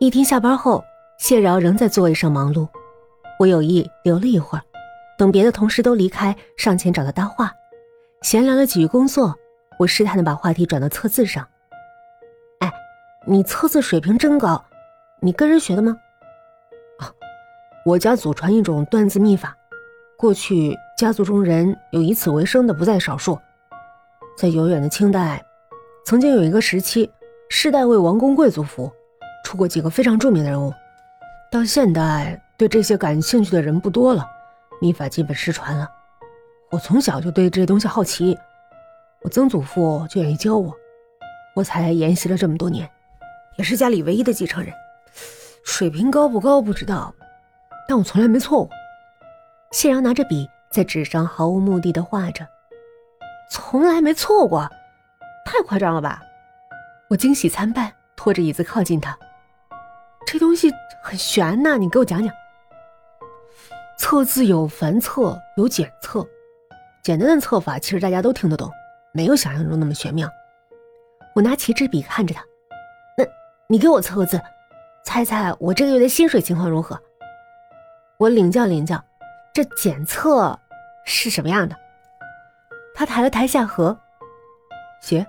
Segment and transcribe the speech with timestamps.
[0.00, 0.84] 一天下班后，
[1.18, 2.68] 谢饶仍在座位上忙碌。
[3.36, 4.62] 我有意留了一会儿，
[5.18, 7.52] 等别的同事都离开，上前找他搭话，
[8.22, 9.34] 闲聊了几句工作。
[9.76, 11.44] 我试探的把话题转到测字上。
[12.60, 12.72] 哎，
[13.26, 14.64] 你测字水平真高，
[15.20, 15.96] 你跟人学的吗？
[17.00, 17.10] 啊，
[17.84, 19.56] 我家祖传一种断字秘法，
[20.16, 23.36] 过去家族中人有以此为生的不在少数。
[24.36, 25.44] 在遥远的清代，
[26.06, 27.10] 曾经有一个时期，
[27.48, 28.92] 世代为王公贵族服务，
[29.48, 30.74] 出过几个非常著名的人物。
[31.50, 32.38] 到现代。
[32.58, 34.26] 对这些感兴趣的人不多了，
[34.80, 35.88] 秘法基本失传了。
[36.72, 38.36] 我从小就对这东西好奇，
[39.22, 40.74] 我曾祖父就愿意教我，
[41.54, 42.90] 我才研习了这么多年，
[43.56, 44.74] 也是家里唯一的继承人。
[45.64, 47.14] 水平高不高不知道，
[47.86, 48.70] 但我从来没错过。
[49.70, 52.44] 谢阳拿着笔在纸上毫无目的的画着，
[53.52, 54.68] 从来没错过，
[55.46, 56.20] 太夸张了吧？
[57.08, 59.16] 我惊喜参半，拖着椅子靠近他，
[60.30, 60.70] 这东西
[61.02, 62.30] 很玄呐，你给我讲讲。
[63.96, 66.22] 测字有繁测，有简测。
[67.02, 68.70] 简单的测法其实大家都听得懂，
[69.14, 70.28] 没有想象中那么玄妙。
[71.34, 72.44] 我拿起支笔看着他，
[73.16, 73.24] 那
[73.68, 74.38] 你给我测个字，
[75.02, 77.00] 猜猜我这个月的薪水情况如何？
[78.18, 79.02] 我领教领教，
[79.54, 80.58] 这检测
[81.06, 81.74] 是什么样的？
[82.94, 83.96] 他抬了抬下颌，
[85.00, 85.26] 写。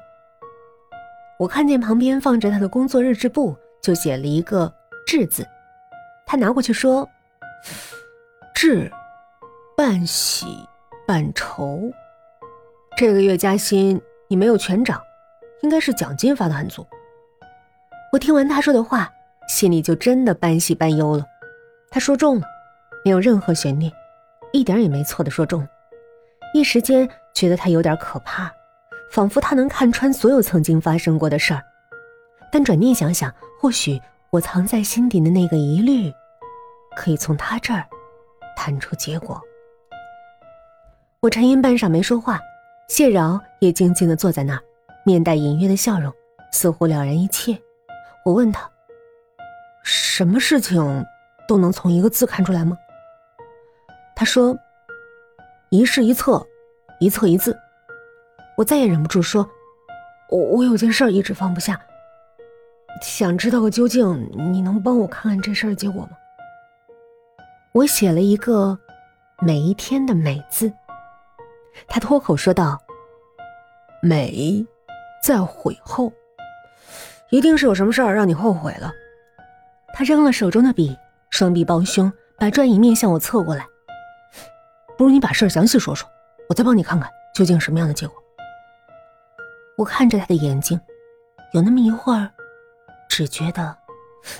[1.37, 4.73] 我看见旁边放着他的工作日志簿，就写了一个
[5.09, 5.43] “志”字。
[6.23, 7.09] 他拿过去说。
[8.53, 8.91] 志，
[9.75, 10.45] 半喜
[11.07, 11.91] 半愁。
[12.95, 15.01] 这个月加薪你没有全涨，
[15.63, 16.85] 应该是奖金发的很足。
[18.13, 19.11] 我听完他说的话，
[19.47, 21.25] 心里就真的半喜半忧了。
[21.89, 22.45] 他说中了，
[23.03, 23.91] 没有任何悬念，
[24.53, 25.67] 一点也没错的说中。
[26.53, 28.51] 一时间觉得他有点可怕，
[29.11, 31.63] 仿佛他能看穿所有曾经发生过的事儿。
[32.51, 33.99] 但转念想想，或许
[34.31, 36.13] 我藏在心底的那个疑虑，
[36.95, 37.83] 可以从他这儿。
[38.55, 39.41] 谈出结果，
[41.21, 42.37] 我沉吟半晌没说话，
[42.89, 44.61] 谢饶也静静的坐在那儿，
[45.05, 46.13] 面带隐约的笑容，
[46.51, 47.57] 似乎了然一切。
[48.25, 48.69] 我问他
[49.81, 51.05] ：“什么事情
[51.47, 52.77] 都能从一个字看出来吗？”
[54.13, 54.55] 他说
[55.71, 56.45] ：“一事一策，
[56.99, 57.57] 一策一字。”
[58.57, 59.49] 我再也忍不住说
[60.29, 61.79] ：“我我有件事一直放不下，
[63.01, 66.11] 想知道个究竟，你能帮我看看这事儿结果吗？”
[67.71, 68.77] 我写了一个
[69.41, 70.71] “每一天”的“每”字，
[71.87, 72.79] 他脱口说道
[74.01, 74.65] ：“美，
[75.23, 76.11] 在悔后，
[77.29, 78.91] 一定是有什么事儿让你后悔了。”
[79.93, 80.97] 他扔了手中的笔，
[81.29, 83.65] 双臂抱胸，把转椅面向我侧过来。
[84.97, 86.09] 不如你把事儿详细说说，
[86.49, 88.15] 我再帮你看看究竟什么样的结果。
[89.77, 90.79] 我看着他的眼睛，
[91.53, 92.29] 有那么一会儿，
[93.09, 93.75] 只觉得。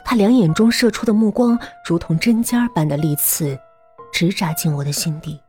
[0.06, 3.60] 他两眼中射出的目光，如同针尖般的利刺，
[4.12, 5.42] 直扎进我的心底。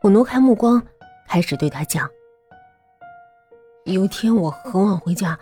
[0.00, 0.82] 我挪开目光，
[1.26, 2.08] 开始对他讲
[3.84, 5.38] ：“有一天我很晚回家，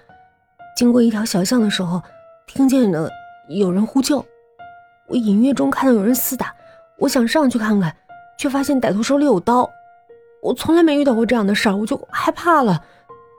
[0.77, 2.01] 经过一条小巷的时候，
[2.47, 3.11] 听见了
[3.49, 4.25] 有人呼救。
[5.09, 6.55] 我隐约中看到有人厮打，
[6.99, 7.95] 我想上去看看，
[8.39, 9.69] 却发现歹徒手里有刀。
[10.43, 12.85] 我从来没遇到过这样的事儿，我就害怕了。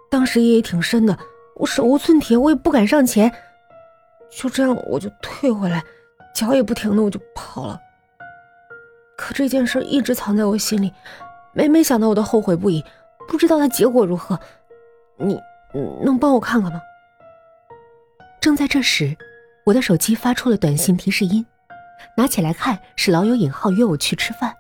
[0.10, 1.18] 当时夜也挺深的，
[1.62, 3.32] 我手无寸铁，我也不敢上前。”
[4.32, 5.84] 就这样，我就退回来，
[6.34, 7.80] 脚也不停的，我就跑了。
[9.16, 10.92] 可这件事一直藏在我心里，
[11.54, 12.84] 每每想到我都后悔不已，
[13.28, 14.40] 不知道它结果如何。
[15.18, 15.40] 你
[16.04, 16.82] 能帮我看看吗？
[18.40, 19.16] 正在这时，
[19.66, 21.46] 我的手机发出了短信提示音，
[22.18, 24.56] 拿起来看，是老友尹浩约我去吃饭。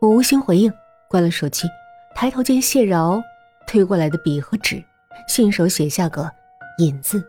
[0.00, 0.72] 我无心回应，
[1.08, 1.68] 关了手机，
[2.16, 3.22] 抬头见谢饶
[3.68, 4.82] 推过来的笔和纸，
[5.28, 6.30] 信手写下个
[6.78, 7.22] “尹”字。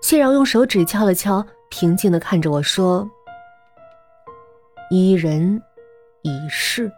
[0.00, 3.08] 谢饶用手指敲了敲，平静的看着我说
[4.90, 5.62] ：“一人
[6.22, 6.90] 一事。”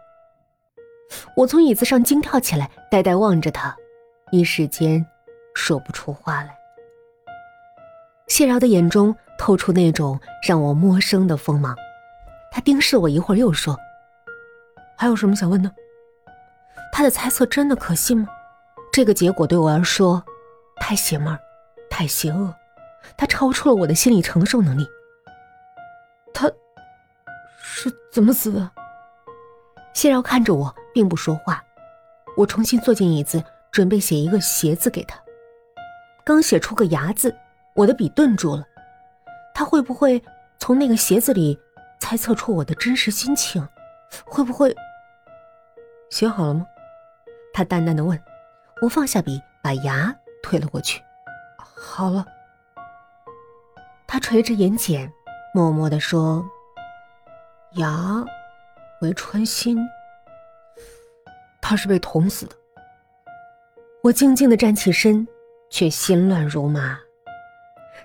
[1.35, 3.75] 我从椅子上惊跳起来，呆呆望着他，
[4.31, 5.05] 一时间
[5.53, 6.55] 说不出话来。
[8.27, 10.17] 谢饶的眼中透出那种
[10.47, 11.75] 让我陌生的锋芒，
[12.49, 13.77] 他盯视我一会儿，又说
[14.97, 15.69] ：“还有什么想问的？
[16.93, 18.27] 他的猜测真的可信吗？
[18.91, 20.23] 这个结果对我来说
[20.79, 21.37] 太邪门，
[21.89, 22.53] 太邪恶。”
[23.17, 24.87] 他超出了我的心理承受能力。
[26.33, 26.49] 他
[27.57, 28.71] 是怎么死的？
[29.93, 31.63] 谢饶看着我，并不说话。
[32.37, 35.19] 我重新坐进椅子，准备写一个“邪”字给他。
[36.23, 37.35] 刚写出个“牙”字，
[37.75, 38.63] 我的笔顿住了。
[39.53, 40.23] 他会不会
[40.59, 41.59] 从那个“邪”字里
[41.99, 43.67] 猜测出我的真实心情？
[44.25, 44.75] 会不会
[46.11, 46.65] 写好了吗？
[47.51, 48.21] 他淡淡的问。
[48.81, 51.01] 我放下笔，把“牙”推了过去。
[51.57, 52.25] 好了。
[54.07, 55.09] 他垂着眼睑，
[55.53, 56.43] 默默地说
[57.77, 58.25] ：“牙
[59.01, 59.77] 为穿心，
[61.61, 62.55] 他是被捅死的。”
[64.03, 65.25] 我静静的站起身，
[65.69, 66.99] 却心乱如麻。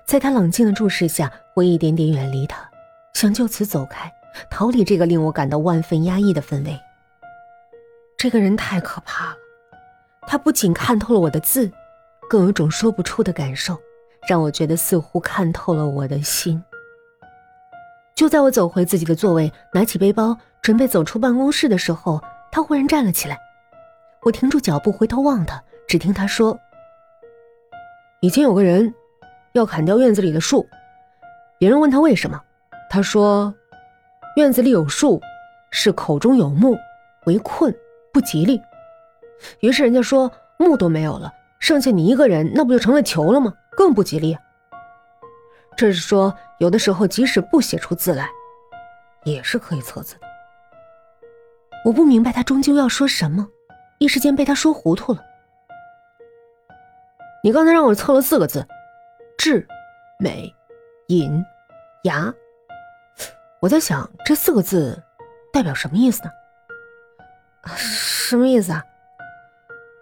[0.05, 2.69] 在他冷静的注视下，我一点点远离他，
[3.15, 4.09] 想就此走开，
[4.49, 6.79] 逃离这个令我感到万分压抑的氛围。
[8.15, 9.37] 这个人太可怕了，
[10.27, 11.71] 他不仅看透了我的字，
[12.29, 13.79] 更有种说不出的感受，
[14.27, 16.61] 让我觉得似乎看透了我的心。
[18.13, 22.21] 就在我走回自己的座位，拿起背包准备走出办公室的时候，
[22.51, 23.39] 他忽然站了起来。
[24.23, 25.63] 我停住脚步，回头望他。
[25.87, 26.59] 只听他说
[28.19, 28.93] ：“以前有个人
[29.53, 30.67] 要砍掉院子里的树，
[31.57, 32.41] 别人问他为什么，
[32.89, 33.53] 他说：
[34.35, 35.21] 院子里有树
[35.71, 36.75] 是口中有木，
[37.25, 37.73] 为困
[38.11, 38.59] 不吉利。
[39.59, 43.53] 于是人家说木都没有了，剩下你一个人，那不就成了囚了吗？
[43.71, 44.37] 更不吉利。
[45.75, 48.29] 这是说，有的时候即使不写出字来，
[49.23, 50.21] 也是可以测字的。
[51.85, 53.47] 我不明白他终究要说什么，
[53.99, 55.23] 一时间被他说糊涂了。”
[57.43, 58.67] 你刚才让我测了四个字，
[59.37, 59.65] 智、
[60.19, 60.53] 美、
[61.07, 61.45] 隐、
[62.03, 62.33] 牙。
[63.59, 65.01] 我在想这四个字
[65.53, 66.31] 代表什么意思呢？
[67.77, 68.83] 什么意思啊？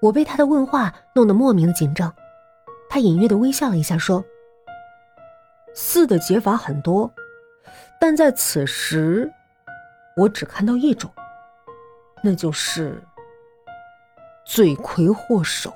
[0.01, 2.13] 我被他的问话弄得莫名的紧张。
[2.89, 4.23] 他隐约的微笑了一下，说
[5.73, 7.11] ：“四的解法很多，
[7.99, 9.31] 但在此时，
[10.15, 11.11] 我只看到一种，
[12.21, 13.01] 那就是
[14.45, 15.73] 罪魁祸首。”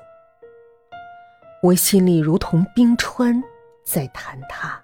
[1.62, 3.42] 我心里如同冰川
[3.84, 4.82] 在坍塌，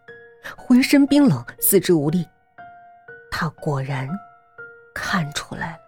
[0.59, 2.29] 浑身冰冷，四肢无力。
[3.31, 4.07] 他果然
[4.95, 5.86] 看出来了。